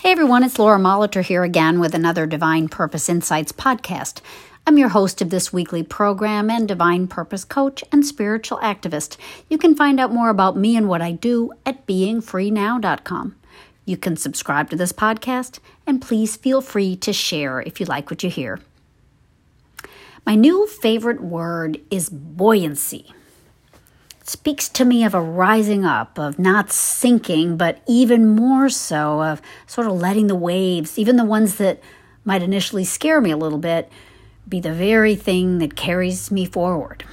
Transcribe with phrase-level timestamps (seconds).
[0.00, 4.20] Hey everyone, it's Laura Molitor here again with another Divine Purpose Insights podcast.
[4.64, 9.16] I'm your host of this weekly program and Divine Purpose coach and spiritual activist.
[9.48, 13.34] You can find out more about me and what I do at beingfreenow.com.
[13.86, 18.08] You can subscribe to this podcast and please feel free to share if you like
[18.08, 18.60] what you hear.
[20.24, 23.12] My new favorite word is buoyancy
[24.28, 29.40] speaks to me of a rising up, of not sinking, but even more so of
[29.66, 31.80] sort of letting the waves, even the ones that
[32.24, 33.90] might initially scare me a little bit,
[34.48, 37.04] be the very thing that carries me forward.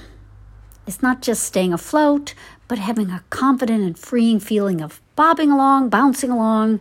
[0.86, 2.34] It's not just staying afloat,
[2.68, 6.80] but having a confident and freeing feeling of bobbing along, bouncing along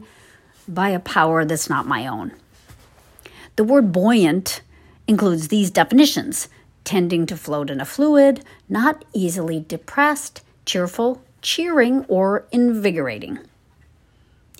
[0.68, 2.32] by a power that's not my own.
[3.56, 4.62] The word buoyant
[5.08, 6.50] includes these definitions
[6.86, 13.40] tending to float in a fluid, not easily depressed, cheerful, cheering, or invigorating.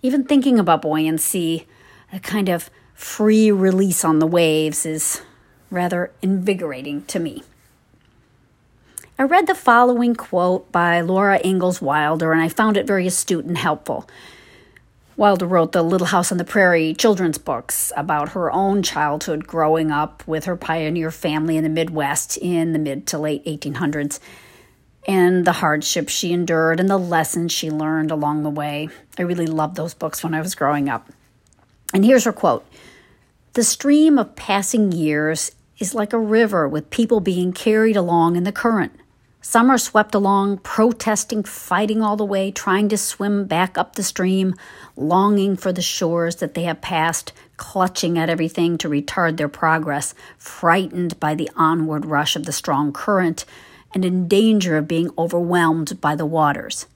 [0.02, 1.68] Even thinking about buoyancy,
[2.12, 5.22] a kind of free release on the waves, is
[5.72, 7.44] rather invigorating to me.
[9.18, 13.46] I read the following quote by Laura Ingalls Wilder, and I found it very astute
[13.46, 14.10] and helpful.
[15.18, 19.90] Wilder wrote the Little House on the Prairie children's books about her own childhood growing
[19.90, 24.20] up with her pioneer family in the Midwest in the mid to late 1800s
[25.08, 28.90] and the hardships she endured and the lessons she learned along the way.
[29.18, 31.10] I really loved those books when I was growing up.
[31.94, 32.66] And here's her quote
[33.54, 38.44] The stream of passing years is like a river with people being carried along in
[38.44, 38.92] the current.
[39.48, 44.02] Some are swept along, protesting, fighting all the way, trying to swim back up the
[44.02, 44.56] stream,
[44.96, 50.16] longing for the shores that they have passed, clutching at everything to retard their progress,
[50.40, 53.46] frightened by the onward rush of the strong current,
[53.94, 56.88] and in danger of being overwhelmed by the waters.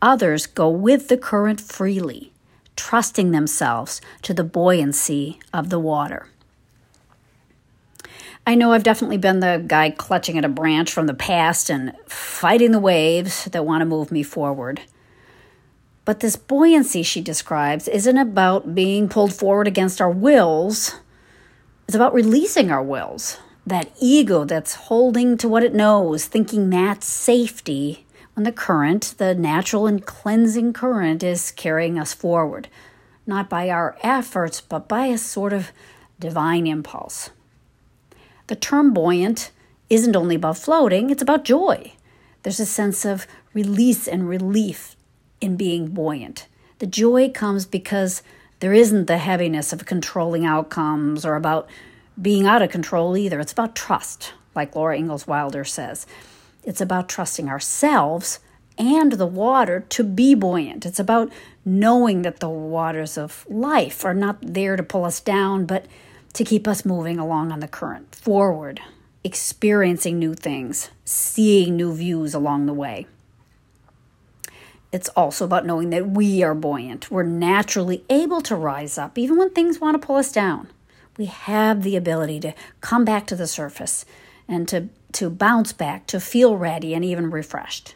[0.00, 2.32] Others go with the current freely,
[2.76, 6.28] trusting themselves to the buoyancy of the water.
[8.46, 11.94] I know I've definitely been the guy clutching at a branch from the past and
[12.06, 14.82] fighting the waves that want to move me forward.
[16.04, 20.96] But this buoyancy she describes isn't about being pulled forward against our wills,
[21.88, 23.38] it's about releasing our wills.
[23.66, 29.34] That ego that's holding to what it knows, thinking that's safety, when the current, the
[29.34, 32.68] natural and cleansing current, is carrying us forward,
[33.26, 35.72] not by our efforts, but by a sort of
[36.18, 37.30] divine impulse.
[38.46, 39.50] The term buoyant
[39.88, 41.92] isn't only about floating, it's about joy.
[42.42, 44.96] There's a sense of release and relief
[45.40, 46.46] in being buoyant.
[46.78, 48.22] The joy comes because
[48.60, 51.68] there isn't the heaviness of controlling outcomes or about
[52.20, 53.40] being out of control either.
[53.40, 56.06] It's about trust, like Laura Ingalls Wilder says.
[56.64, 58.40] It's about trusting ourselves
[58.76, 60.84] and the water to be buoyant.
[60.84, 61.32] It's about
[61.64, 65.86] knowing that the waters of life are not there to pull us down, but
[66.34, 68.80] to keep us moving along on the current, forward,
[69.22, 73.06] experiencing new things, seeing new views along the way.
[74.92, 77.10] It's also about knowing that we are buoyant.
[77.10, 80.68] We're naturally able to rise up even when things want to pull us down.
[81.16, 84.04] We have the ability to come back to the surface
[84.46, 87.94] and to, to bounce back, to feel ready and even refreshed.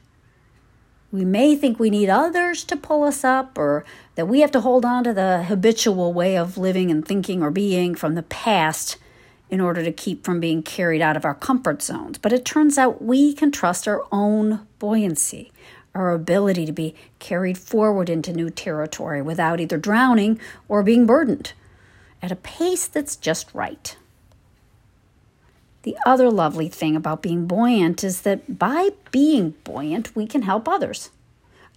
[1.10, 4.60] We may think we need others to pull us up or that we have to
[4.60, 8.98] hold on to the habitual way of living and thinking or being from the past
[9.48, 12.18] in order to keep from being carried out of our comfort zones.
[12.18, 15.50] But it turns out we can trust our own buoyancy,
[15.94, 20.38] our ability to be carried forward into new territory without either drowning
[20.68, 21.54] or being burdened
[22.20, 23.96] at a pace that's just right.
[25.88, 30.68] The other lovely thing about being buoyant is that by being buoyant, we can help
[30.68, 31.08] others.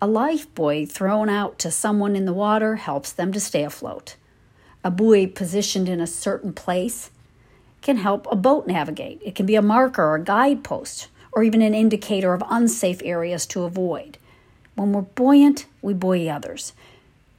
[0.01, 4.17] A life buoy thrown out to someone in the water helps them to stay afloat.
[4.83, 7.09] A buoy positioned in a certain place
[7.81, 9.21] can help a boat navigate.
[9.23, 13.45] It can be a marker or a guidepost, or even an indicator of unsafe areas
[13.45, 14.17] to avoid.
[14.75, 16.73] When we're buoyant, we buoy others.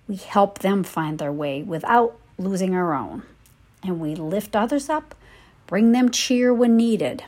[0.09, 3.25] We help them find their way without losing our own.
[3.83, 5.15] And we lift others up
[5.67, 7.25] bring them cheer when needed.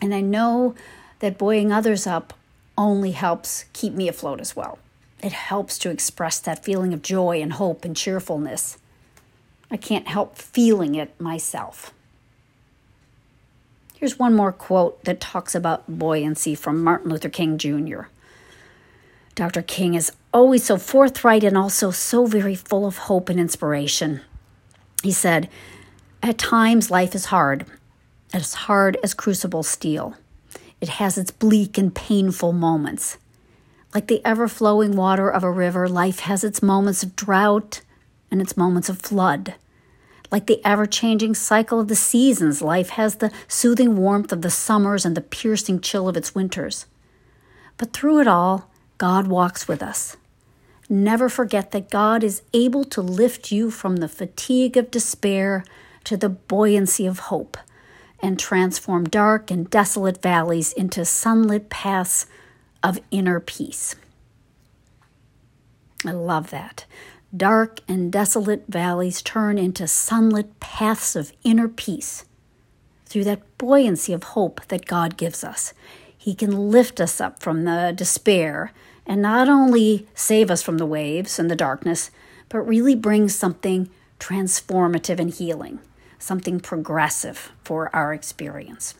[0.00, 0.74] And I know
[1.20, 2.34] that buoying others up
[2.76, 4.78] only helps keep me afloat as well.
[5.22, 8.78] It helps to express that feeling of joy and hope and cheerfulness.
[9.70, 11.92] I can't help feeling it myself.
[13.94, 18.02] Here's one more quote that talks about buoyancy from Martin Luther King Jr.
[19.34, 19.62] Dr.
[19.62, 24.20] King is always so forthright and also so very full of hope and inspiration.
[25.02, 25.48] He said,
[26.24, 27.66] at times, life is hard,
[28.32, 30.16] as hard as crucible steel.
[30.80, 33.18] It has its bleak and painful moments.
[33.94, 37.82] Like the ever flowing water of a river, life has its moments of drought,
[38.30, 39.54] and its moments of flood.
[40.32, 44.50] Like the ever changing cycle of the seasons, life has the soothing warmth of the
[44.50, 46.86] summers and the piercing chill of its winters.
[47.76, 50.16] But through it all, God walks with us.
[50.88, 55.64] Never forget that God is able to lift you from the fatigue of despair
[56.04, 57.56] to the buoyancy of hope
[58.20, 62.26] and transform dark and desolate valleys into sunlit paths
[62.82, 63.96] of inner peace.
[66.06, 66.84] I love that.
[67.36, 72.24] Dark and desolate valleys turn into sunlit paths of inner peace
[73.06, 75.72] through that buoyancy of hope that God gives us.
[76.16, 78.72] He can lift us up from the despair
[79.06, 82.10] and not only save us from the waves and the darkness,
[82.48, 85.80] but really bring something transformative and healing,
[86.18, 88.94] something progressive for our experience.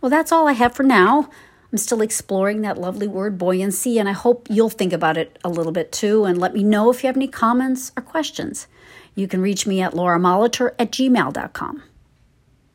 [0.00, 1.30] Well, that's all I have for now.
[1.70, 5.48] I'm still exploring that lovely word buoyancy, and I hope you'll think about it a
[5.48, 8.66] little bit too and let me know if you have any comments or questions.
[9.14, 11.82] You can reach me at lauramolitor at gmail.com.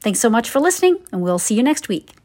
[0.02, 2.23] Thanks so much for listening, and we'll see you next week.